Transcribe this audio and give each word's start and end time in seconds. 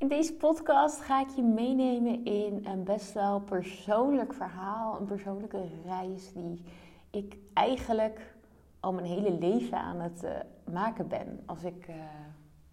In 0.00 0.08
deze 0.08 0.34
podcast 0.34 1.00
ga 1.00 1.20
ik 1.20 1.28
je 1.28 1.42
meenemen 1.42 2.24
in 2.24 2.66
een 2.66 2.84
best 2.84 3.12
wel 3.12 3.40
persoonlijk 3.40 4.32
verhaal, 4.32 5.00
een 5.00 5.06
persoonlijke 5.06 5.68
reis 5.84 6.32
die 6.32 6.64
ik 7.10 7.36
eigenlijk 7.54 8.34
al 8.80 8.92
mijn 8.92 9.06
hele 9.06 9.38
leven 9.38 9.78
aan 9.78 10.00
het 10.00 10.22
uh, 10.24 10.30
maken 10.74 11.08
ben. 11.08 11.42
Als 11.46 11.64
ik, 11.64 11.88
uh, 11.88 11.94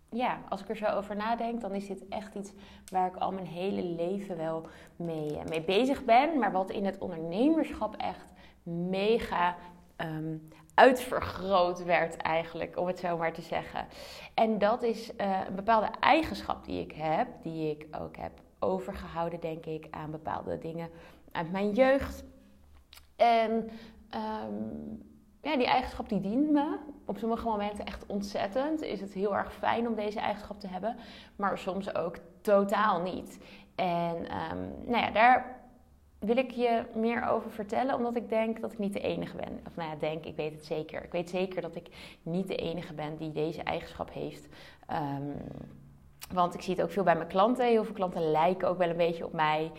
ja, 0.10 0.40
als 0.50 0.62
ik 0.62 0.70
er 0.70 0.76
zo 0.76 0.86
over 0.86 1.16
nadenk, 1.16 1.62
dan 1.62 1.74
is 1.74 1.88
dit 1.88 2.08
echt 2.08 2.36
iets 2.36 2.54
waar 2.92 3.08
ik 3.08 3.16
al 3.16 3.32
mijn 3.32 3.48
hele 3.48 3.84
leven 3.84 4.38
wel 4.38 4.68
mee, 4.96 5.32
uh, 5.32 5.44
mee 5.50 5.64
bezig 5.64 6.06
ben, 6.06 6.40
maar 6.40 6.52
wat 6.52 6.70
in 6.70 6.86
het 6.86 6.98
ondernemerschap 6.98 7.96
echt 7.96 8.34
mega 8.64 9.56
um, 9.98 10.48
uitvergroot 10.78 11.84
werd 11.84 12.18
eigenlijk, 12.18 12.80
om 12.80 12.88
het 12.88 13.00
zo 13.00 13.18
maar 13.18 13.34
te 13.34 13.42
zeggen. 13.42 13.88
En 14.34 14.58
dat 14.58 14.84
is 14.84 15.12
uh, 15.18 15.40
een 15.48 15.56
bepaalde 15.56 15.90
eigenschap 16.00 16.66
die 16.66 16.82
ik 16.82 16.92
heb, 16.92 17.28
die 17.42 17.72
ik 17.72 17.88
ook 18.00 18.18
heb 18.18 18.32
overgehouden, 18.60 19.40
denk 19.40 19.66
ik, 19.66 19.88
aan 19.92 20.12
bepaalde 20.12 20.58
dingen 20.58 20.90
uit 21.32 21.52
mijn 21.52 21.72
jeugd. 21.72 22.24
En 23.16 23.70
um, 24.16 25.04
ja, 25.42 25.58
die 25.58 25.68
eigenschap 25.68 26.10
die 26.10 26.22
dient 26.22 26.52
me. 26.52 26.78
Op 27.06 27.18
sommige 27.18 27.46
momenten 27.46 27.86
echt 27.86 28.06
ontzettend. 28.06 28.82
Is 28.82 29.02
het 29.02 29.14
heel 29.14 29.36
erg 29.36 29.54
fijn 29.54 29.88
om 29.88 29.96
deze 29.96 30.20
eigenschap 30.20 30.60
te 30.60 30.68
hebben, 30.68 30.96
maar 31.36 31.58
soms 31.58 31.96
ook 31.96 32.16
totaal 32.42 33.02
niet. 33.02 33.40
En 33.76 34.16
um, 34.16 34.74
nou 34.86 35.04
ja, 35.04 35.12
daar 35.12 35.57
wil 36.20 36.38
ik 36.38 36.52
je 36.52 36.84
meer 36.94 37.30
over 37.30 37.52
vertellen, 37.52 37.96
omdat 37.96 38.16
ik 38.16 38.30
denk 38.30 38.62
dat 38.62 38.72
ik 38.72 38.78
niet 38.78 38.94
de 38.94 39.00
enige 39.00 39.36
ben. 39.36 39.60
Of 39.68 39.76
nou 39.76 39.90
ja, 39.90 39.96
denk, 39.96 40.26
ik 40.26 40.36
weet 40.36 40.54
het 40.54 40.66
zeker. 40.66 41.04
Ik 41.04 41.12
weet 41.12 41.30
zeker 41.30 41.62
dat 41.62 41.76
ik 41.76 42.18
niet 42.24 42.48
de 42.48 42.56
enige 42.56 42.94
ben 42.94 43.18
die 43.18 43.32
deze 43.32 43.64
eigenschap 43.64 44.14
heeft. 44.14 44.48
Um, 44.92 45.34
want 46.34 46.54
ik 46.54 46.62
zie 46.62 46.76
het 46.76 46.84
ook 46.84 46.92
veel 46.92 47.04
bij 47.04 47.16
mijn 47.16 47.28
klanten. 47.28 47.66
Heel 47.66 47.84
veel 47.84 47.94
klanten 47.94 48.32
lijken 48.32 48.68
ook 48.68 48.78
wel 48.78 48.90
een 48.90 48.98
beetje 48.98 49.26
op 49.26 49.34
mij. 49.34 49.72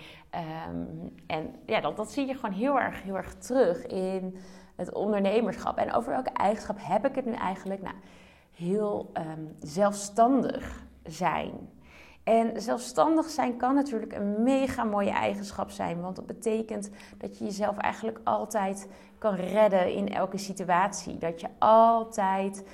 Um, 0.70 1.14
en 1.26 1.54
ja, 1.66 1.80
dat, 1.80 1.96
dat 1.96 2.12
zie 2.12 2.26
je 2.26 2.34
gewoon 2.34 2.54
heel 2.54 2.80
erg, 2.80 3.02
heel 3.02 3.16
erg 3.16 3.34
terug 3.34 3.86
in 3.86 4.38
het 4.76 4.92
ondernemerschap. 4.92 5.76
En 5.76 5.92
over 5.92 6.12
welke 6.12 6.30
eigenschap 6.30 6.76
heb 6.80 7.06
ik 7.06 7.14
het 7.14 7.24
nu 7.24 7.32
eigenlijk? 7.32 7.82
Nou, 7.82 7.94
heel 8.54 9.10
um, 9.14 9.56
zelfstandig 9.60 10.86
zijn. 11.04 11.52
En 12.28 12.60
zelfstandig 12.60 13.28
zijn 13.28 13.56
kan 13.56 13.74
natuurlijk 13.74 14.12
een 14.12 14.42
mega 14.42 14.84
mooie 14.84 15.10
eigenschap 15.10 15.70
zijn. 15.70 16.00
Want 16.00 16.16
dat 16.16 16.26
betekent 16.26 16.90
dat 17.18 17.38
je 17.38 17.44
jezelf 17.44 17.76
eigenlijk 17.76 18.20
altijd 18.24 18.88
kan 19.18 19.34
redden 19.34 19.92
in 19.92 20.08
elke 20.08 20.38
situatie. 20.38 21.18
Dat 21.18 21.40
je 21.40 21.46
altijd 21.58 22.64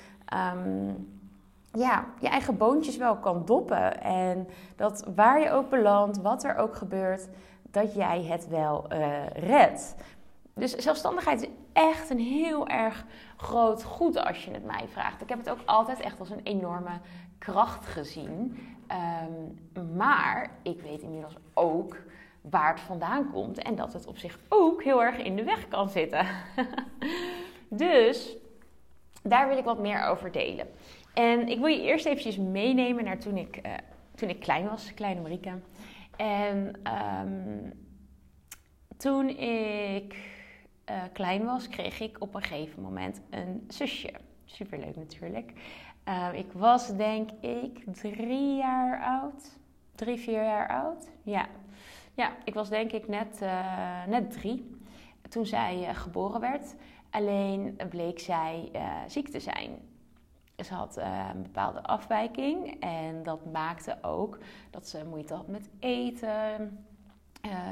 um, 0.55 1.07
ja, 1.71 2.05
je 2.19 2.27
eigen 2.27 2.57
boontjes 2.57 2.97
wel 2.97 3.15
kan 3.15 3.45
doppen. 3.45 4.01
En 4.01 4.47
dat 4.75 5.07
waar 5.15 5.39
je 5.39 5.51
ook 5.51 5.69
belandt, 5.69 6.21
wat 6.21 6.43
er 6.43 6.55
ook 6.55 6.75
gebeurt, 6.75 7.27
dat 7.61 7.93
jij 7.93 8.23
het 8.23 8.47
wel 8.47 8.85
uh, 8.93 9.27
redt. 9.27 9.95
Dus 10.53 10.75
zelfstandigheid 10.75 11.41
is 11.41 11.49
echt 11.73 12.09
een 12.09 12.19
heel 12.19 12.67
erg 12.67 13.05
groot 13.37 13.83
goed 13.83 14.25
als 14.25 14.45
je 14.45 14.51
het 14.51 14.65
mij 14.65 14.87
vraagt. 14.87 15.21
Ik 15.21 15.29
heb 15.29 15.37
het 15.37 15.49
ook 15.49 15.61
altijd 15.65 15.99
echt 15.99 16.19
als 16.19 16.29
een 16.29 16.43
enorme 16.43 16.99
kracht 17.45 17.85
gezien. 17.85 18.57
Um, 18.91 19.95
maar 19.95 20.51
ik 20.63 20.81
weet 20.81 21.01
inmiddels 21.01 21.35
ook 21.53 21.97
waar 22.41 22.73
het 22.73 22.79
vandaan 22.79 23.31
komt 23.31 23.57
en 23.57 23.75
dat 23.75 23.93
het 23.93 24.07
op 24.07 24.17
zich 24.17 24.39
ook 24.49 24.83
heel 24.83 25.03
erg 25.03 25.17
in 25.17 25.35
de 25.35 25.43
weg 25.43 25.67
kan 25.67 25.89
zitten. 25.89 26.27
dus 27.69 28.37
daar 29.23 29.47
wil 29.47 29.57
ik 29.57 29.63
wat 29.63 29.79
meer 29.79 30.03
over 30.03 30.31
delen. 30.31 30.67
En 31.13 31.47
ik 31.47 31.57
wil 31.59 31.67
je 31.67 31.81
eerst 31.81 32.05
eventjes 32.05 32.37
meenemen 32.37 33.03
naar 33.03 33.19
toen 33.19 33.37
ik, 33.37 33.59
uh, 33.65 33.73
toen 34.15 34.29
ik 34.29 34.39
klein 34.39 34.69
was, 34.69 34.93
kleine 34.93 35.21
Marika. 35.21 35.59
En 36.17 36.79
um, 37.21 37.73
toen 38.97 39.29
ik 39.29 40.15
uh, 40.89 41.03
klein 41.13 41.45
was, 41.45 41.69
kreeg 41.69 41.99
ik 41.99 42.21
op 42.21 42.35
een 42.35 42.43
gegeven 42.43 42.81
moment 42.81 43.21
een 43.29 43.63
zusje. 43.67 44.13
Superleuk 44.45 44.95
natuurlijk. 44.95 45.51
Uh, 46.07 46.27
ik 46.33 46.51
was 46.51 46.95
denk 46.95 47.29
ik 47.31 47.83
drie 47.93 48.55
jaar 48.55 49.03
oud. 49.03 49.57
Drie, 49.95 50.17
vier 50.17 50.43
jaar 50.43 50.67
oud. 50.67 51.07
Ja, 51.23 51.47
ja 52.13 52.31
ik 52.43 52.53
was 52.53 52.69
denk 52.69 52.91
ik 52.91 53.07
net, 53.07 53.39
uh, 53.41 54.05
net 54.05 54.31
drie 54.31 54.79
toen 55.29 55.45
zij 55.45 55.89
uh, 55.89 55.95
geboren 55.95 56.41
werd. 56.41 56.75
Alleen 57.09 57.79
bleek 57.89 58.19
zij 58.19 58.71
ziek 59.07 59.29
te 59.29 59.39
zijn. 59.39 59.71
Ze 60.65 60.73
had 60.73 60.97
een 60.97 61.41
bepaalde 61.41 61.83
afwijking 61.83 62.79
en 62.79 63.23
dat 63.23 63.51
maakte 63.51 63.97
ook 64.01 64.37
dat 64.69 64.87
ze 64.87 65.05
moeite 65.05 65.33
had 65.33 65.47
met 65.47 65.69
eten. 65.79 66.85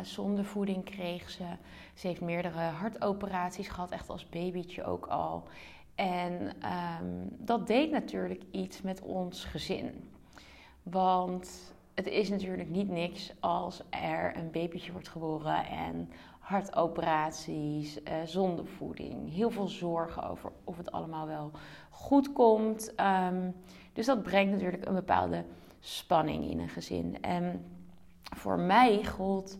zonder 0.01 0.45
voeding 0.45 0.83
kreeg 0.83 1.29
ze. 1.29 1.45
Ze 1.93 2.07
heeft 2.07 2.21
meerdere 2.21 2.61
hartoperaties 2.61 3.67
gehad, 3.67 3.91
echt 3.91 4.09
als 4.09 4.29
babytje 4.29 4.83
ook 4.83 5.05
al. 5.05 5.47
En 5.95 6.41
um, 7.01 7.29
dat 7.37 7.67
deed 7.67 7.91
natuurlijk 7.91 8.43
iets 8.51 8.81
met 8.81 9.01
ons 9.01 9.45
gezin. 9.45 10.09
Want 10.83 11.73
het 11.93 12.07
is 12.07 12.29
natuurlijk 12.29 12.69
niet 12.69 12.89
niks 12.89 13.33
als 13.39 13.83
er 13.89 14.37
een 14.37 14.51
babytje 14.51 14.91
wordt 14.91 15.07
geboren 15.07 15.65
en 15.65 16.09
hartoperaties, 16.39 17.97
uh, 17.97 18.13
zonder 18.25 18.65
voeding. 18.65 19.33
Heel 19.33 19.49
veel 19.49 19.67
zorgen 19.67 20.29
over 20.29 20.51
of 20.63 20.77
het 20.77 20.91
allemaal 20.91 21.27
wel 21.27 21.51
goed 21.89 22.31
komt. 22.31 22.93
Um, 23.31 23.55
dus 23.93 24.05
dat 24.05 24.23
brengt 24.23 24.51
natuurlijk 24.51 24.85
een 24.85 24.93
bepaalde 24.93 25.45
spanning 25.79 26.49
in 26.49 26.59
een 26.59 26.69
gezin. 26.69 27.21
En 27.21 27.65
voor 28.23 28.59
mij 28.59 29.05
gold 29.05 29.57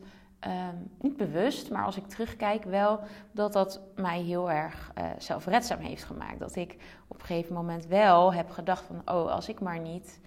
Um, 0.48 0.92
niet 1.02 1.18
bewust, 1.18 1.72
maar 1.72 1.86
als 1.86 1.98
ik 1.98 2.08
terugkijk, 2.08 2.64
wel 2.64 3.00
dat 3.31 3.54
dat 3.54 3.81
mij 3.96 4.22
heel 4.22 4.52
erg 4.52 4.92
uh, 4.98 5.06
zelfredzaam 5.18 5.80
heeft 5.80 6.04
gemaakt. 6.04 6.40
Dat 6.40 6.56
ik 6.56 6.76
op 7.08 7.20
een 7.20 7.26
gegeven 7.26 7.54
moment 7.54 7.86
wel 7.86 8.34
heb 8.34 8.50
gedacht 8.50 8.86
van, 8.86 9.02
oh, 9.06 9.31
als 9.31 9.50
ik 9.50 9.59
maar 9.59 9.80
niet 9.80 10.20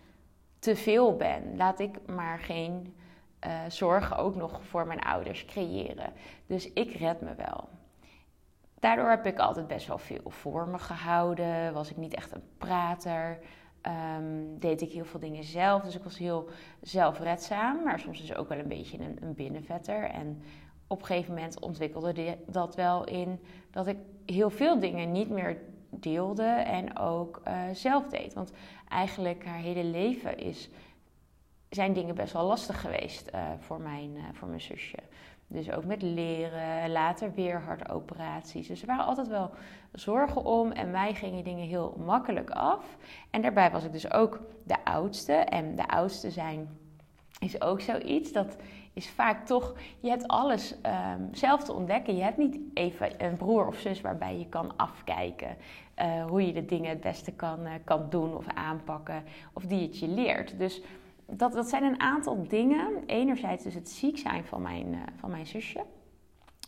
te 0.59 0.77
veel 0.77 1.17
ben, 1.17 1.57
laat 1.57 1.79
ik 1.79 2.07
maar 2.07 2.39
geen 2.39 2.97
uh, 3.47 3.53
zorgen 3.69 4.17
ook 4.17 4.35
nog 4.35 4.61
voor 4.65 4.87
mijn 4.87 5.01
ouders 5.01 5.45
creëren. 5.45 6.13
Dus 6.47 6.73
ik 6.73 6.93
red 6.93 7.21
me 7.21 7.35
wel. 7.35 7.69
Daardoor 8.81 9.09
heb 9.09 9.27
ik 9.27 9.39
altijd 9.39 9.67
best 9.67 9.87
wel 9.87 9.99
veel 9.99 10.31
voor 10.31 10.69
me 10.69 10.79
gehouden, 10.79 11.73
was 11.73 11.91
ik 11.91 11.97
niet 11.97 12.15
echt 12.15 12.33
een 12.33 12.49
prater. 12.59 13.39
Um, 13.87 14.59
deed 14.59 14.81
ik 14.83 14.93
heel 14.93 15.05
veel 15.05 15.21
dingen 15.21 15.45
zelf. 15.45 15.83
Dus 15.83 15.95
ik 15.95 16.03
was 16.03 16.19
heel 16.19 16.49
zelfredzaam, 16.81 17.83
maar 17.83 17.99
soms 17.99 18.21
dus 18.21 18.35
ook 18.35 18.49
wel 18.49 18.59
een 18.59 18.69
beetje 18.69 18.99
een, 18.99 19.17
een 19.21 19.35
binnenvetter. 19.35 20.03
En 20.03 20.43
op 20.87 21.01
een 21.01 21.07
gegeven 21.07 21.35
moment 21.35 21.61
ontwikkelde 21.61 22.39
dat 22.47 22.75
wel 22.75 23.05
in 23.05 23.41
dat 23.71 23.87
ik 23.87 23.97
heel 24.27 24.51
veel 24.51 24.79
dingen 24.79 25.13
niet 25.13 25.31
meer 25.31 25.59
deelde 25.91 26.43
en 26.49 26.99
ook 26.99 27.43
uh, 27.49 27.63
zelf 27.73 28.09
deed. 28.09 28.35
Want 28.35 28.53
eigenlijk 28.89 29.45
haar 29.45 29.59
hele 29.59 29.85
leven 29.85 30.39
is, 30.39 30.69
zijn 31.69 31.93
dingen 31.93 32.15
best 32.15 32.33
wel 32.33 32.47
lastig 32.47 32.81
geweest 32.81 33.31
uh, 33.35 33.51
voor, 33.59 33.81
mijn, 33.81 34.11
uh, 34.17 34.23
voor 34.33 34.49
mijn 34.49 34.61
zusje. 34.61 34.99
Dus 35.49 35.71
ook 35.71 35.85
met 35.85 36.03
leren, 36.03 36.91
later 36.91 37.35
weer 37.35 37.61
hartoperaties. 37.61 38.69
Dus 38.69 38.81
er 38.81 38.87
waren 38.87 39.05
altijd 39.05 39.29
wel 39.29 39.51
zorgen 39.93 40.45
om 40.45 40.73
en 40.73 40.91
mij 40.91 41.15
gingen 41.15 41.45
dingen 41.45 41.67
heel 41.67 41.97
makkelijk 42.05 42.51
af. 42.51 42.97
En 43.31 43.43
daarbij 43.43 43.71
was 43.71 43.85
ik 43.85 43.93
dus 43.93 44.13
ook 44.13 44.41
de 44.65 44.85
oudste. 44.85 45.33
En 45.33 45.77
de 45.77 45.89
oudste 45.89 46.31
zijn 46.31 46.69
is 47.39 47.61
ook 47.61 47.81
zoiets. 47.81 48.33
Dat 48.33 48.57
is 48.93 49.09
vaak 49.09 49.47
toch, 49.47 49.75
je 50.01 50.09
hebt 50.09 50.29
alles 50.29 50.75
um, 50.75 51.29
zelf 51.33 51.65
te 51.65 51.73
ontdekken. 51.73 52.17
Je 52.17 52.23
hebt 52.23 52.37
niet 52.37 52.59
even 52.75 53.25
een 53.25 53.37
broer 53.37 53.67
of 53.67 53.77
zus 53.77 54.01
waarbij 54.01 54.39
je 54.39 54.49
kan 54.49 54.77
afkijken. 54.77 55.57
Uh, 56.03 56.25
hoe 56.25 56.47
je 56.47 56.53
de 56.53 56.65
dingen 56.65 56.91
het 56.91 57.01
beste 57.01 57.33
kan, 57.33 57.61
uh, 57.67 57.73
kan 57.85 58.07
doen 58.11 58.37
of 58.37 58.47
aanpakken. 58.55 59.25
Of 59.53 59.63
die 59.63 59.83
het 59.83 59.99
je 59.99 60.09
leert. 60.09 60.59
Dus 60.59 60.83
dat, 61.27 61.53
dat 61.53 61.69
zijn 61.69 61.83
een 61.83 62.01
aantal 62.01 62.49
dingen. 62.49 63.03
Enerzijds 63.07 63.65
dus 63.65 63.75
het 63.75 63.89
ziek 63.89 64.19
zijn 64.19 64.45
van 64.45 64.63
mijn, 64.63 64.87
uh, 64.87 64.99
van 65.17 65.31
mijn 65.31 65.47
zusje. 65.47 65.85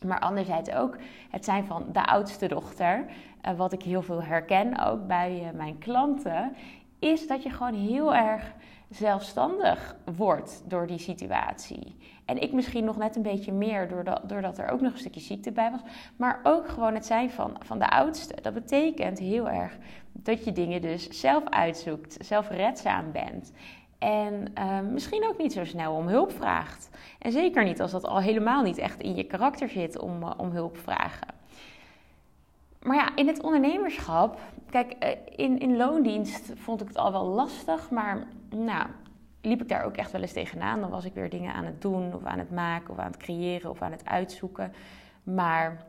Maar 0.06 0.20
anderzijds 0.20 0.70
ook 0.70 0.96
het 1.30 1.44
zijn 1.44 1.64
van 1.64 1.86
de 1.92 2.06
oudste 2.06 2.48
dochter. 2.48 3.04
Uh, 3.48 3.56
wat 3.56 3.72
ik 3.72 3.82
heel 3.82 4.02
veel 4.02 4.22
herken 4.22 4.86
ook 4.86 5.06
bij 5.06 5.42
uh, 5.42 5.50
mijn 5.50 5.78
klanten. 5.78 6.56
Is 6.98 7.26
dat 7.26 7.42
je 7.42 7.50
gewoon 7.50 7.74
heel 7.74 8.14
erg 8.14 8.54
zelfstandig 8.88 9.96
wordt 10.16 10.62
door 10.66 10.86
die 10.86 10.98
situatie. 10.98 11.96
En 12.24 12.42
ik 12.42 12.52
misschien 12.52 12.84
nog 12.84 12.96
net 12.96 13.16
een 13.16 13.22
beetje 13.22 13.52
meer 13.52 13.88
doordat, 13.88 14.28
doordat 14.28 14.58
er 14.58 14.68
ook 14.68 14.80
nog 14.80 14.92
een 14.92 14.98
stukje 14.98 15.20
ziekte 15.20 15.52
bij 15.52 15.70
was. 15.70 15.80
Maar 16.16 16.40
ook 16.42 16.68
gewoon 16.68 16.94
het 16.94 17.06
zijn 17.06 17.30
van, 17.30 17.56
van 17.58 17.78
de 17.78 17.88
oudste. 17.90 18.40
Dat 18.42 18.54
betekent 18.54 19.18
heel 19.18 19.48
erg 19.48 19.78
dat 20.12 20.44
je 20.44 20.52
dingen 20.52 20.80
dus 20.80 21.08
zelf 21.08 21.44
uitzoekt, 21.44 22.16
zelfredzaam 22.20 23.12
bent. 23.12 23.52
En 23.98 24.52
uh, 24.58 24.80
misschien 24.80 25.26
ook 25.28 25.38
niet 25.38 25.52
zo 25.52 25.64
snel 25.64 25.94
om 25.94 26.08
hulp 26.08 26.32
vraagt. 26.32 26.90
En 27.18 27.32
zeker 27.32 27.64
niet 27.64 27.80
als 27.80 27.90
dat 27.90 28.04
al 28.04 28.20
helemaal 28.20 28.62
niet 28.62 28.78
echt 28.78 29.00
in 29.00 29.14
je 29.14 29.24
karakter 29.24 29.68
zit 29.68 29.98
om, 29.98 30.22
uh, 30.22 30.30
om 30.36 30.50
hulp 30.50 30.76
vragen. 30.76 31.28
Maar 32.82 32.96
ja, 32.96 33.16
in 33.16 33.26
het 33.26 33.42
ondernemerschap, 33.42 34.40
kijk, 34.70 34.94
uh, 35.04 35.08
in, 35.36 35.58
in 35.58 35.76
loondienst 35.76 36.52
vond 36.54 36.80
ik 36.80 36.88
het 36.88 36.96
al 36.96 37.12
wel 37.12 37.24
lastig, 37.24 37.90
maar 37.90 38.26
nou, 38.50 38.86
liep 39.40 39.62
ik 39.62 39.68
daar 39.68 39.84
ook 39.84 39.96
echt 39.96 40.12
wel 40.12 40.20
eens 40.20 40.32
tegenaan. 40.32 40.80
Dan 40.80 40.90
was 40.90 41.04
ik 41.04 41.14
weer 41.14 41.30
dingen 41.30 41.54
aan 41.54 41.64
het 41.64 41.82
doen 41.82 42.14
of 42.14 42.24
aan 42.24 42.38
het 42.38 42.50
maken 42.50 42.90
of 42.90 42.98
aan 42.98 43.10
het 43.10 43.16
creëren 43.16 43.70
of 43.70 43.82
aan 43.82 43.92
het 43.92 44.06
uitzoeken. 44.06 44.72
Maar 45.22 45.86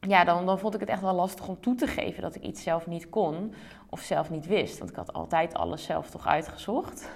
ja, 0.00 0.24
dan, 0.24 0.46
dan 0.46 0.58
vond 0.58 0.74
ik 0.74 0.80
het 0.80 0.88
echt 0.88 1.00
wel 1.00 1.14
lastig 1.14 1.48
om 1.48 1.60
toe 1.60 1.74
te 1.74 1.86
geven 1.86 2.22
dat 2.22 2.34
ik 2.34 2.42
iets 2.42 2.62
zelf 2.62 2.86
niet 2.86 3.08
kon 3.08 3.54
of 3.90 4.00
zelf 4.00 4.30
niet 4.30 4.46
wist. 4.46 4.78
Want 4.78 4.90
ik 4.90 4.96
had 4.96 5.12
altijd 5.12 5.54
alles 5.54 5.84
zelf 5.84 6.10
toch 6.10 6.26
uitgezocht. 6.26 7.10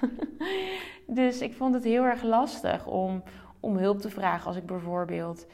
dus 1.06 1.40
ik 1.40 1.54
vond 1.54 1.74
het 1.74 1.84
heel 1.84 2.04
erg 2.04 2.22
lastig 2.22 2.86
om, 2.86 3.22
om 3.60 3.76
hulp 3.76 4.00
te 4.00 4.10
vragen 4.10 4.46
als 4.46 4.56
ik 4.56 4.66
bijvoorbeeld 4.66 5.46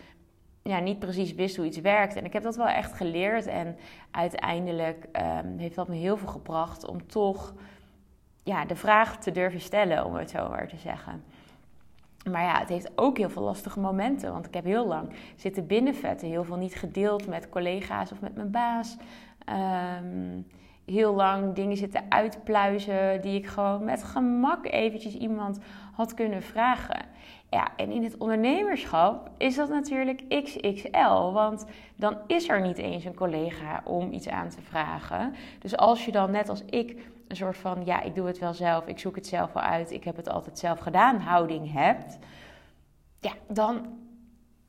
ja, 0.63 0.81
niet 0.81 0.99
precies 0.99 1.35
wist 1.35 1.57
hoe 1.57 1.67
iets 1.67 1.81
werkt. 1.81 2.17
En 2.17 2.25
ik 2.25 2.33
heb 2.33 2.43
dat 2.43 2.57
wel 2.57 2.69
echt 2.69 2.93
geleerd. 2.93 3.47
En 3.47 3.77
uiteindelijk 4.11 5.07
um, 5.45 5.59
heeft 5.59 5.75
dat 5.75 5.89
me 5.89 5.95
heel 5.95 6.17
veel 6.17 6.29
gebracht 6.29 6.87
om 6.87 7.07
toch 7.07 7.55
ja, 8.43 8.65
de 8.65 8.77
vraag 8.77 9.19
te 9.19 9.31
durven 9.31 9.61
stellen, 9.61 10.05
om 10.05 10.15
het 10.15 10.31
zo 10.31 10.49
maar 10.49 10.69
te 10.69 10.77
zeggen. 10.77 11.25
Maar 12.31 12.43
ja, 12.43 12.59
het 12.59 12.69
heeft 12.69 12.91
ook 12.95 13.19
heel 13.19 13.31
veel 13.31 13.43
lastige 13.43 13.81
momenten. 13.81 14.33
Want 14.33 14.47
ik 14.47 14.55
heb 14.55 14.65
heel 14.65 14.87
lang 14.87 15.13
zitten 15.37 15.67
binnenvetten. 15.67 16.29
Heel 16.29 16.45
veel 16.45 16.57
niet 16.57 16.75
gedeeld 16.75 17.27
met 17.27 17.49
collega's 17.49 18.13
of 18.13 18.21
met 18.21 18.37
mijn 18.37 18.51
baas. 18.51 18.97
Ehm, 19.45 20.41
heel 20.85 21.15
lang 21.15 21.55
dingen 21.55 21.77
zitten 21.77 22.05
uitpluizen 22.09 23.21
die 23.21 23.35
ik 23.39 23.47
gewoon 23.47 23.85
met 23.85 24.05
gemak 24.05 24.67
eventjes 24.67 25.17
iemand 25.17 25.59
had 25.97 26.15
kunnen 26.15 26.43
vragen. 26.43 27.05
Ja, 27.51 27.69
en 27.77 27.91
in 27.91 28.05
het 28.05 28.17
ondernemerschap 28.17 29.31
is 29.39 29.55
dat 29.55 29.69
natuurlijk 29.69 30.25
XXL. 30.29 31.33
Want 31.33 31.67
dan 31.97 32.19
is 32.27 32.49
er 32.49 32.61
niet 32.61 32.79
eens 32.79 33.05
een 33.05 33.15
collega 33.15 33.81
om 33.85 34.13
iets 34.13 34.29
aan 34.29 34.49
te 34.49 34.63
vragen. 34.63 35.35
Dus 35.59 35.77
als 35.77 36.05
je 36.05 36.13
dan 36.13 36.31
net 36.31 36.49
als 36.49 36.65
ik 36.65 37.09
een 37.29 37.37
soort 37.37 37.57
van, 37.57 37.85
ja, 37.85 38.03
ik 38.03 38.15
doe 38.15 38.27
het 38.27 38.39
wel 38.39 38.55
zelf, 38.55 38.87
ik 38.87 38.99
zoek 38.99 39.15
het 39.15 39.27
zelf 39.27 39.53
wel 39.53 39.63
uit, 39.63 39.91
ik 39.91 40.05
heb 40.05 40.17
het 40.17 40.29
altijd 40.29 40.59
zelf 40.59 40.79
gedaan 40.79 41.21
houding 41.21 41.73
hebt, 41.73 42.19
ja, 43.21 43.33
dan, 43.49 43.87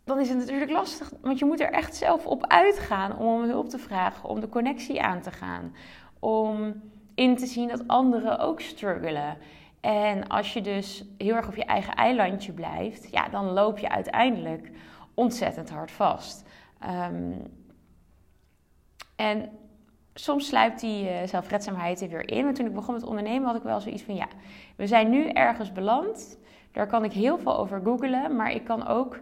dan 0.03 0.19
is 0.19 0.30
het 0.30 0.38
natuurlijk 0.38 0.71
lastig. 0.71 1.12
Want 1.21 1.39
je 1.39 1.45
moet 1.45 1.59
er 1.59 1.71
echt 1.71 1.95
zelf 1.95 2.25
op 2.25 2.47
uitgaan 2.47 3.18
om 3.18 3.44
hulp 3.44 3.69
te 3.69 3.77
vragen, 3.77 4.30
om 4.30 4.39
de 4.39 4.50
connectie 4.50 5.01
aan 5.01 5.21
te 5.21 5.31
gaan, 5.31 5.75
om 6.19 6.81
in 7.15 7.38
te 7.38 7.45
zien 7.45 7.68
dat 7.68 7.88
anderen 7.88 8.39
ook 8.39 8.62
struggelen. 8.62 9.38
En 9.81 10.27
als 10.27 10.53
je 10.53 10.62
dus 10.62 11.06
heel 11.18 11.35
erg 11.35 11.47
op 11.47 11.56
je 11.56 11.65
eigen 11.65 11.94
eilandje 11.94 12.53
blijft, 12.53 13.12
ja, 13.12 13.29
dan 13.29 13.45
loop 13.45 13.77
je 13.77 13.89
uiteindelijk 13.89 14.71
ontzettend 15.13 15.69
hard 15.69 15.91
vast. 15.91 16.45
Ehm, 16.79 17.31
en 19.15 19.50
soms 20.13 20.47
sluipt 20.47 20.79
die 20.79 21.03
uh, 21.03 21.24
zelfredzaamheid 21.25 22.01
er 22.01 22.09
weer 22.09 22.29
in. 22.29 22.44
Maar 22.44 22.53
toen 22.53 22.65
ik 22.65 22.74
begon 22.74 22.94
met 22.94 23.03
ondernemen 23.03 23.47
had 23.47 23.56
ik 23.56 23.63
wel 23.63 23.79
zoiets 23.79 24.03
van... 24.03 24.15
ja, 24.15 24.27
we 24.75 24.88
zijn 24.88 25.09
nu 25.09 25.29
ergens 25.29 25.71
beland. 25.71 26.38
Daar 26.71 26.88
kan 26.88 27.03
ik 27.03 27.13
heel 27.13 27.38
veel 27.38 27.57
over 27.57 27.81
googlen. 27.83 28.35
Maar 28.35 28.51
ik 28.51 28.63
kan 28.63 28.88
ook 28.88 29.19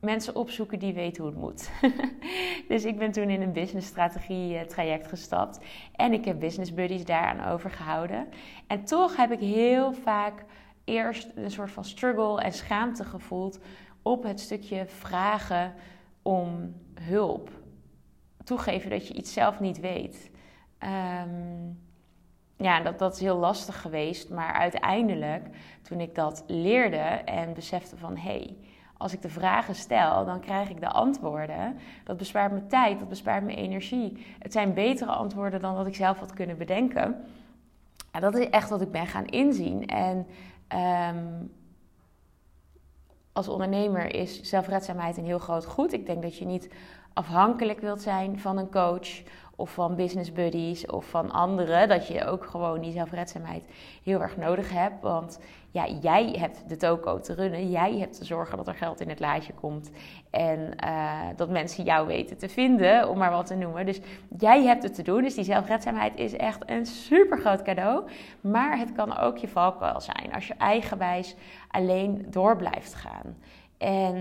mensen 0.00 0.34
opzoeken 0.34 0.78
die 0.78 0.92
weten 0.92 1.22
hoe 1.22 1.32
het 1.32 1.40
moet. 1.40 1.70
dus 2.68 2.84
ik 2.84 2.98
ben 2.98 3.12
toen 3.12 3.30
in 3.30 3.42
een 3.42 3.52
businessstrategie 3.52 4.54
uh, 4.54 4.60
traject 4.60 5.06
gestapt. 5.06 5.58
En 5.92 6.12
ik 6.12 6.24
heb 6.24 6.40
business 6.40 6.74
buddies 6.74 7.04
daaraan 7.04 7.52
overgehouden. 7.52 8.28
En 8.66 8.84
toch 8.84 9.16
heb 9.16 9.30
ik 9.30 9.40
heel 9.40 9.92
vaak 9.92 10.44
eerst 10.84 11.30
een 11.34 11.50
soort 11.50 11.70
van 11.70 11.84
struggle 11.84 12.42
en 12.42 12.52
schaamte 12.52 13.04
gevoeld... 13.04 13.58
op 14.02 14.22
het 14.22 14.40
stukje 14.40 14.86
vragen 14.86 15.74
om 16.22 16.74
hulp 17.00 17.50
toegeven 18.44 18.90
dat 18.90 19.08
je 19.08 19.14
iets 19.14 19.32
zelf 19.32 19.60
niet 19.60 19.80
weet. 19.80 20.30
Um, 20.80 21.86
ja, 22.56 22.80
dat, 22.80 22.98
dat 22.98 23.14
is 23.14 23.20
heel 23.20 23.36
lastig 23.36 23.80
geweest. 23.80 24.30
Maar 24.30 24.52
uiteindelijk, 24.52 25.46
toen 25.82 26.00
ik 26.00 26.14
dat 26.14 26.44
leerde 26.46 26.96
en 27.24 27.54
besefte 27.54 27.96
van... 27.96 28.16
hé, 28.16 28.30
hey, 28.30 28.56
als 28.98 29.12
ik 29.12 29.22
de 29.22 29.28
vragen 29.28 29.74
stel, 29.74 30.24
dan 30.24 30.40
krijg 30.40 30.70
ik 30.70 30.80
de 30.80 30.88
antwoorden. 30.88 31.78
Dat 32.04 32.16
bespaart 32.16 32.52
me 32.52 32.66
tijd, 32.66 32.98
dat 32.98 33.08
bespaart 33.08 33.44
me 33.44 33.54
energie. 33.54 34.26
Het 34.38 34.52
zijn 34.52 34.74
betere 34.74 35.10
antwoorden 35.10 35.60
dan 35.60 35.74
wat 35.74 35.86
ik 35.86 35.94
zelf 35.94 36.18
had 36.18 36.34
kunnen 36.34 36.58
bedenken. 36.58 37.24
En 38.10 38.20
dat 38.20 38.36
is 38.36 38.50
echt 38.50 38.70
wat 38.70 38.80
ik 38.80 38.90
ben 38.90 39.06
gaan 39.06 39.26
inzien. 39.26 39.86
En 39.86 40.26
um, 41.14 41.52
als 43.32 43.48
ondernemer 43.48 44.14
is 44.14 44.42
zelfredzaamheid 44.42 45.16
een 45.16 45.24
heel 45.24 45.38
groot 45.38 45.66
goed. 45.66 45.92
Ik 45.92 46.06
denk 46.06 46.22
dat 46.22 46.38
je 46.38 46.44
niet 46.44 46.70
afhankelijk 47.12 47.80
wilt 47.80 48.02
zijn 48.02 48.38
van 48.38 48.58
een 48.58 48.70
coach 48.70 49.22
of 49.58 49.70
van 49.70 49.96
business 49.96 50.32
buddies 50.32 50.86
of 50.86 51.04
van 51.04 51.30
anderen. 51.30 51.88
Dat 51.88 52.06
je 52.06 52.24
ook 52.24 52.44
gewoon 52.44 52.80
die 52.80 52.92
zelfredzaamheid 52.92 53.62
heel 54.02 54.20
erg 54.20 54.36
nodig 54.36 54.70
hebt. 54.70 55.02
Want 55.02 55.38
ja, 55.70 55.86
jij 56.00 56.30
hebt 56.38 56.68
de 56.68 56.76
toko 56.76 57.20
te 57.20 57.34
runnen. 57.34 57.70
Jij 57.70 57.98
hebt 57.98 58.18
te 58.18 58.24
zorgen 58.24 58.56
dat 58.56 58.68
er 58.68 58.74
geld 58.74 59.00
in 59.00 59.08
het 59.08 59.20
laadje 59.20 59.52
komt. 59.52 59.90
En 60.30 60.70
uh, 60.84 61.20
dat 61.36 61.50
mensen 61.50 61.84
jou 61.84 62.06
weten 62.06 62.38
te 62.38 62.48
vinden, 62.48 63.08
om 63.08 63.18
maar 63.18 63.30
wat 63.30 63.46
te 63.46 63.54
noemen. 63.54 63.86
Dus 63.86 64.00
jij 64.38 64.62
hebt 64.62 64.82
het 64.82 64.94
te 64.94 65.02
doen. 65.02 65.22
Dus 65.22 65.34
die 65.34 65.44
zelfredzaamheid 65.44 66.16
is 66.16 66.36
echt 66.36 66.70
een 66.70 66.86
super 66.86 67.38
groot 67.38 67.62
cadeau. 67.62 68.04
Maar 68.40 68.78
het 68.78 68.92
kan 68.92 69.18
ook 69.18 69.36
je 69.36 69.48
valkuil 69.48 70.00
zijn 70.00 70.32
als 70.34 70.46
je 70.46 70.54
eigenwijs 70.54 71.36
alleen 71.70 72.26
door 72.30 72.56
blijft 72.56 72.94
gaan. 72.94 73.36
En 73.78 74.16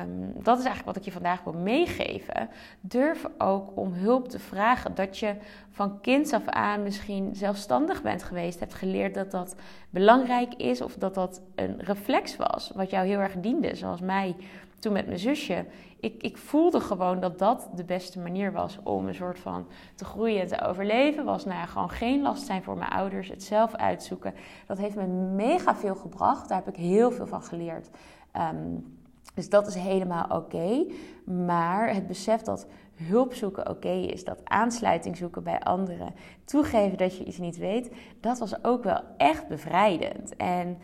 um, 0.00 0.32
dat 0.42 0.58
is 0.58 0.64
eigenlijk 0.64 0.84
wat 0.84 0.96
ik 0.96 1.04
je 1.04 1.12
vandaag 1.12 1.44
wil 1.44 1.52
meegeven. 1.52 2.48
Durf 2.80 3.26
ook 3.38 3.70
om 3.74 3.92
hulp 3.92 4.28
te 4.28 4.38
vragen. 4.38 4.94
Dat 4.94 5.18
je 5.18 5.34
van 5.70 6.00
kinds 6.00 6.32
af 6.32 6.46
aan 6.46 6.82
misschien 6.82 7.34
zelfstandig 7.34 8.02
bent 8.02 8.22
geweest, 8.22 8.60
hebt 8.60 8.74
geleerd 8.74 9.14
dat 9.14 9.30
dat 9.30 9.56
belangrijk 9.90 10.54
is 10.54 10.80
of 10.80 10.94
dat 10.94 11.14
dat 11.14 11.40
een 11.54 11.80
reflex 11.80 12.36
was 12.36 12.70
wat 12.74 12.90
jou 12.90 13.06
heel 13.06 13.18
erg 13.18 13.34
diende. 13.40 13.74
Zoals 13.74 14.00
mij 14.00 14.36
toen 14.78 14.92
met 14.92 15.06
mijn 15.06 15.18
zusje. 15.18 15.64
Ik, 16.00 16.22
ik 16.22 16.36
voelde 16.36 16.80
gewoon 16.80 17.20
dat 17.20 17.38
dat 17.38 17.68
de 17.74 17.84
beste 17.84 18.18
manier 18.18 18.52
was 18.52 18.78
om 18.82 19.06
een 19.06 19.14
soort 19.14 19.38
van 19.38 19.66
te 19.94 20.04
groeien 20.04 20.40
en 20.40 20.46
te 20.46 20.60
overleven. 20.60 21.24
Was 21.24 21.44
nou 21.44 21.66
gewoon 21.66 21.90
geen 21.90 22.22
last 22.22 22.46
zijn 22.46 22.62
voor 22.62 22.76
mijn 22.76 22.90
ouders, 22.90 23.28
het 23.28 23.42
zelf 23.42 23.74
uitzoeken. 23.74 24.34
Dat 24.66 24.78
heeft 24.78 24.96
me 24.96 25.06
mega 25.34 25.74
veel 25.74 25.94
gebracht. 25.94 26.48
Daar 26.48 26.62
heb 26.64 26.74
ik 26.74 26.80
heel 26.80 27.10
veel 27.10 27.26
van 27.26 27.42
geleerd. 27.42 27.88
Um, 28.36 28.92
dus 29.34 29.48
dat 29.48 29.66
is 29.66 29.74
helemaal 29.74 30.26
oké. 30.28 30.86
Maar 31.24 31.94
het 31.94 32.06
besef 32.06 32.40
dat 32.40 32.66
hulp 32.94 33.34
zoeken 33.34 33.68
oké 33.68 33.88
is, 33.88 34.24
dat 34.24 34.40
aansluiting 34.44 35.16
zoeken 35.16 35.42
bij 35.42 35.60
anderen, 35.60 36.14
toegeven 36.44 36.98
dat 36.98 37.16
je 37.18 37.24
iets 37.24 37.38
niet 37.38 37.56
weet, 37.56 37.90
dat 38.20 38.38
was 38.38 38.64
ook 38.64 38.82
wel 38.84 39.00
echt 39.16 39.48
bevrijdend. 39.48 40.36
En 40.36 40.78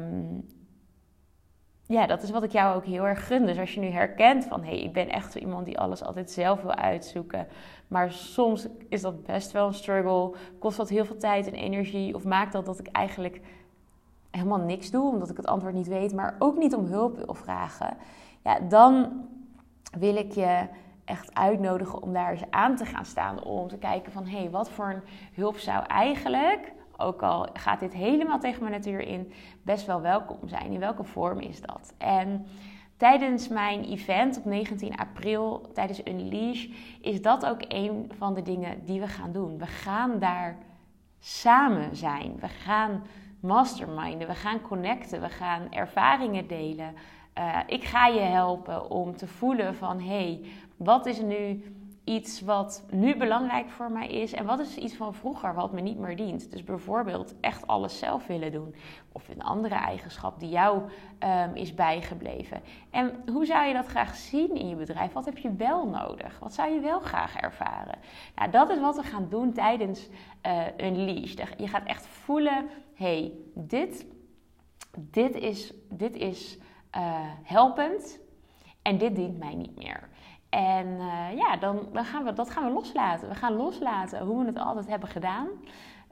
um, 0.00 0.46
ja, 1.86 2.06
dat 2.06 2.22
is 2.22 2.30
wat 2.30 2.42
ik 2.42 2.52
jou 2.52 2.76
ook 2.76 2.84
heel 2.84 3.06
erg 3.06 3.26
gun. 3.26 3.46
Dus 3.46 3.58
als 3.58 3.74
je 3.74 3.80
nu 3.80 3.86
herkent 3.86 4.44
van 4.44 4.62
hé, 4.62 4.70
hey, 4.70 4.80
ik 4.80 4.92
ben 4.92 5.08
echt 5.08 5.32
zo 5.32 5.38
iemand 5.38 5.66
die 5.66 5.78
alles 5.78 6.02
altijd 6.02 6.30
zelf 6.30 6.62
wil 6.62 6.74
uitzoeken. 6.74 7.46
Maar 7.88 8.12
soms 8.12 8.66
is 8.88 9.00
dat 9.00 9.22
best 9.22 9.52
wel 9.52 9.66
een 9.66 9.74
struggle. 9.74 10.34
Kost 10.58 10.76
dat 10.76 10.88
heel 10.88 11.04
veel 11.04 11.16
tijd 11.16 11.46
en 11.46 11.54
energie. 11.54 12.14
Of 12.14 12.24
maakt 12.24 12.52
dat 12.52 12.66
dat 12.66 12.78
ik 12.78 12.86
eigenlijk 12.86 13.40
helemaal 14.30 14.58
niks 14.58 14.90
doe, 14.90 15.10
omdat 15.12 15.30
ik 15.30 15.36
het 15.36 15.46
antwoord 15.46 15.74
niet 15.74 15.88
weet, 15.88 16.14
maar 16.14 16.36
ook 16.38 16.56
niet 16.56 16.74
om 16.74 16.84
hulp 16.84 17.16
wil 17.16 17.34
vragen, 17.34 17.96
ja, 18.42 18.60
dan 18.60 19.24
wil 19.98 20.16
ik 20.16 20.32
je 20.32 20.68
echt 21.10 21.34
uitnodigen 21.34 22.02
om 22.02 22.12
daar 22.12 22.30
eens 22.30 22.50
aan 22.50 22.76
te 22.76 22.84
gaan 22.84 23.04
staan. 23.04 23.44
Om 23.44 23.68
te 23.68 23.78
kijken 23.78 24.12
van, 24.12 24.26
hé, 24.26 24.38
hey, 24.38 24.50
wat 24.50 24.70
voor 24.70 24.90
een 24.90 25.02
hulp 25.34 25.56
zou 25.56 25.84
eigenlijk, 25.86 26.72
ook 26.96 27.22
al 27.22 27.48
gaat 27.52 27.80
dit 27.80 27.92
helemaal 27.92 28.38
tegen 28.38 28.62
mijn 28.62 28.74
natuur 28.74 29.00
in, 29.00 29.32
best 29.62 29.86
wel 29.86 30.00
welkom 30.00 30.48
zijn. 30.48 30.72
In 30.72 30.80
welke 30.80 31.04
vorm 31.04 31.38
is 31.38 31.60
dat? 31.60 31.94
En 31.98 32.46
tijdens 32.96 33.48
mijn 33.48 33.84
event 33.84 34.38
op 34.38 34.44
19 34.44 34.96
april, 34.96 35.70
tijdens 35.74 36.00
Unleash, 36.04 36.66
is 37.00 37.22
dat 37.22 37.46
ook 37.46 37.60
een 37.68 38.12
van 38.18 38.34
de 38.34 38.42
dingen 38.42 38.84
die 38.84 39.00
we 39.00 39.08
gaan 39.08 39.32
doen. 39.32 39.58
We 39.58 39.66
gaan 39.66 40.18
daar 40.18 40.56
samen 41.18 41.96
zijn. 41.96 42.36
We 42.40 42.48
gaan 42.48 43.02
masterminden. 43.40 44.28
We 44.28 44.34
gaan 44.34 44.60
connecten, 44.60 45.20
we 45.20 45.28
gaan 45.28 45.72
ervaringen 45.72 46.46
delen. 46.46 46.94
Uh, 47.38 47.58
ik 47.66 47.84
ga 47.84 48.06
je 48.06 48.20
helpen 48.20 48.90
om 48.90 49.16
te 49.16 49.26
voelen 49.26 49.74
van 49.74 50.00
hé, 50.00 50.06
hey, 50.06 50.40
wat 50.76 51.06
is 51.06 51.20
nu 51.20 51.62
iets 52.04 52.40
wat 52.40 52.84
nu 52.90 53.16
belangrijk 53.16 53.70
voor 53.70 53.90
mij 53.90 54.08
is 54.08 54.32
en 54.32 54.44
wat 54.44 54.58
is 54.58 54.76
iets 54.76 54.94
van 54.94 55.14
vroeger 55.14 55.54
wat 55.54 55.72
me 55.72 55.80
niet 55.80 55.98
meer 55.98 56.16
dient. 56.16 56.50
Dus 56.50 56.64
bijvoorbeeld 56.64 57.34
echt 57.40 57.66
alles 57.66 57.98
zelf 57.98 58.26
willen 58.26 58.52
doen 58.52 58.74
of 59.12 59.28
een 59.28 59.42
andere 59.42 59.74
eigenschap 59.74 60.40
die 60.40 60.48
jou 60.48 60.82
um, 61.18 61.54
is 61.54 61.74
bijgebleven. 61.74 62.60
En 62.90 63.22
hoe 63.32 63.46
zou 63.46 63.66
je 63.66 63.74
dat 63.74 63.86
graag 63.86 64.16
zien 64.16 64.54
in 64.54 64.68
je 64.68 64.74
bedrijf? 64.74 65.12
Wat 65.12 65.24
heb 65.24 65.38
je 65.38 65.54
wel 65.54 65.86
nodig? 65.86 66.38
Wat 66.38 66.54
zou 66.54 66.72
je 66.72 66.80
wel 66.80 67.00
graag 67.00 67.36
ervaren? 67.36 67.98
Nou, 68.34 68.50
dat 68.50 68.70
is 68.70 68.80
wat 68.80 68.96
we 68.96 69.02
gaan 69.02 69.26
doen 69.28 69.52
tijdens 69.52 70.08
uh, 70.46 70.66
Unleash. 70.76 71.34
Je 71.56 71.68
gaat 71.68 71.86
echt 71.86 72.06
voelen, 72.06 72.68
hey, 72.94 73.32
dit, 73.54 74.06
dit 74.98 75.34
is, 75.34 75.72
dit 75.88 76.16
is 76.16 76.58
uh, 76.96 77.02
helpend 77.42 78.18
en 78.82 78.98
dit 78.98 79.14
dient 79.14 79.38
mij 79.38 79.54
niet 79.54 79.76
meer. 79.76 80.08
En 80.50 80.86
uh, 80.86 81.36
ja, 81.36 81.56
dan, 81.56 81.88
dan 81.92 82.04
gaan 82.04 82.24
we, 82.24 82.32
dat 82.32 82.50
gaan 82.50 82.64
we 82.64 82.70
loslaten. 82.72 83.28
We 83.28 83.34
gaan 83.34 83.52
loslaten 83.52 84.20
hoe 84.26 84.38
we 84.40 84.46
het 84.46 84.58
altijd 84.58 84.86
hebben 84.88 85.08
gedaan. 85.08 85.48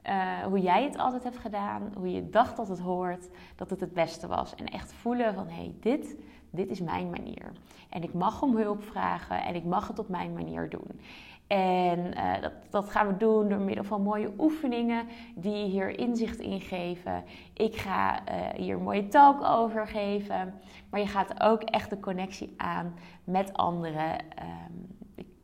eh, 0.01 0.39
hoe 0.43 0.59
jij 0.59 0.83
het 0.83 0.97
altijd 0.97 1.23
hebt 1.23 1.37
gedaan, 1.37 1.93
hoe 1.95 2.11
je 2.11 2.29
dacht 2.29 2.57
dat 2.57 2.67
het 2.67 2.79
hoort, 2.79 3.29
dat 3.55 3.69
het 3.69 3.79
het 3.79 3.93
beste 3.93 4.27
was. 4.27 4.55
En 4.55 4.65
echt 4.65 4.93
voelen 4.93 5.33
van 5.33 5.47
hé, 5.47 5.53
hey, 5.53 5.75
dit, 5.79 6.15
dit 6.51 6.69
is 6.69 6.79
mijn 6.79 7.09
manier. 7.09 7.51
En 7.89 8.03
ik 8.03 8.13
mag 8.13 8.41
om 8.41 8.57
hulp 8.57 8.83
vragen 8.83 9.43
en 9.43 9.55
ik 9.55 9.63
mag 9.63 9.87
het 9.87 9.99
op 9.99 10.09
mijn 10.09 10.33
manier 10.33 10.69
doen. 10.69 10.99
En 11.47 11.99
uh, 11.99 12.41
dat, 12.41 12.51
dat, 12.69 12.89
gaan 12.89 13.07
we 13.07 13.17
doen 13.17 13.49
door 13.49 13.59
middel 13.59 13.83
van 13.83 14.01
mooie 14.01 14.33
oefeningen 14.37 15.07
die 15.35 15.65
hier 15.65 15.99
inzicht 15.99 16.39
in 16.39 16.61
geven. 16.61 17.23
Ik 17.53 17.75
ga 17.75 18.19
uh, 18.19 18.49
hier 18.55 18.79
mooie 18.79 19.07
talk 19.07 19.43
over 19.43 19.87
geven. 19.87 20.53
Maar 20.89 20.99
je 20.99 21.07
gaat 21.07 21.41
ook 21.41 21.61
echt 21.61 21.89
de 21.89 21.99
connectie 21.99 22.53
aan 22.57 22.93
met 23.23 23.53
anderen. 23.53 24.15
Ik, 24.15 24.98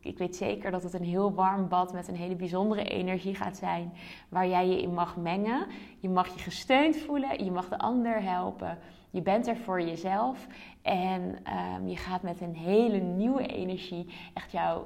ik, 0.06 0.18
weet 0.18 0.36
zeker 0.36 0.70
dat 0.70 0.82
het 0.82 0.94
een 0.94 1.04
heel 1.04 1.34
warm 1.34 1.68
bad 1.68 1.92
met 1.92 2.08
een 2.08 2.16
hele 2.16 2.34
bijzondere 2.34 2.84
energie 2.84 3.34
gaat 3.34 3.56
zijn. 3.56 3.92
Waar 4.28 4.48
jij 4.48 4.68
je 4.68 4.82
in 4.82 4.94
mag 4.94 5.16
mengen. 5.16 5.66
Je 5.98 6.08
mag 6.08 6.34
je 6.34 6.38
gesteund 6.38 6.96
voelen. 6.96 7.44
Je 7.44 7.50
mag 7.50 7.68
de 7.68 7.78
ander 7.78 8.22
helpen. 8.22 8.78
Je 9.10 9.22
bent 9.22 9.46
er 9.46 9.56
voor 9.56 9.80
jezelf. 9.80 10.46
En 10.82 11.38
um, 11.76 11.88
je 11.88 11.96
gaat 11.96 12.22
met 12.22 12.40
een 12.40 12.54
hele 12.54 12.98
nieuwe 12.98 13.46
energie 13.46 14.14
echt 14.34 14.52
jouw 14.52 14.84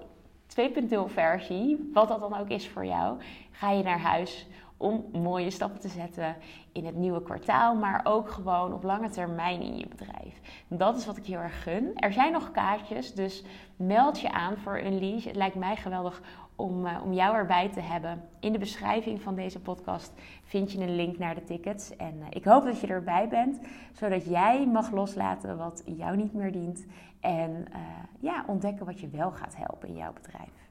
2.0 0.59 0.99
versie, 1.07 1.91
wat 1.93 2.09
dat 2.09 2.21
dan 2.21 2.37
ook 2.37 2.49
is 2.49 2.69
voor 2.69 2.87
jou, 2.87 3.19
ga 3.50 3.71
je 3.71 3.83
naar 3.83 4.00
huis 4.00 4.47
om 4.81 5.05
mooie 5.13 5.51
stappen 5.51 5.81
te 5.81 5.89
zetten 5.89 6.37
in 6.73 6.87
het 6.87 6.97
nieuwe 6.97 7.23
kwartaal, 7.23 7.75
maar 7.75 8.01
ook 8.05 8.31
gewoon 8.31 8.73
op 8.73 8.83
lange 8.83 9.11
termijn 9.11 9.61
in 9.61 9.77
je 9.77 9.87
bedrijf. 9.87 10.41
Dat 10.69 10.97
is 10.97 11.07
wat 11.07 11.17
ik 11.17 11.27
heel 11.27 11.39
erg 11.39 11.63
gun. 11.63 11.93
Er 11.95 12.13
zijn 12.13 12.33
nog 12.33 12.51
kaartjes, 12.51 13.15
dus 13.15 13.45
meld 13.77 14.21
je 14.21 14.33
aan 14.33 14.57
voor 14.57 14.79
een 14.79 14.99
lease. 14.99 15.29
Het 15.29 15.37
lijkt 15.37 15.55
mij 15.55 15.77
geweldig 15.77 16.23
om, 16.57 16.87
uh, 16.87 17.01
om 17.05 17.13
jou 17.13 17.35
erbij 17.37 17.69
te 17.69 17.81
hebben. 17.81 18.29
In 18.41 18.53
de 18.53 18.59
beschrijving 18.59 19.23
van 19.23 19.35
deze 19.35 19.61
podcast 19.61 20.13
vind 20.45 20.73
je 20.73 20.81
een 20.81 20.97
link 20.97 21.19
naar 21.19 21.35
de 21.35 21.45
tickets. 21.45 21.97
En 21.97 22.15
uh, 22.19 22.27
ik 22.31 22.45
hoop 22.45 22.65
dat 22.65 22.81
je 22.81 22.87
erbij 22.87 23.29
bent, 23.29 23.61
zodat 23.93 24.25
jij 24.25 24.67
mag 24.67 24.91
loslaten 24.91 25.57
wat 25.57 25.83
jou 25.87 26.17
niet 26.17 26.35
meer 26.35 26.53
dient. 26.53 26.87
En 27.21 27.51
uh, 27.51 27.79
ja, 28.21 28.45
ontdekken 28.47 28.87
wat 28.87 29.01
je 29.01 29.09
wel 29.09 29.31
gaat 29.31 29.57
helpen 29.57 29.89
in 29.89 29.97
jouw 29.97 30.13
bedrijf. 30.13 30.70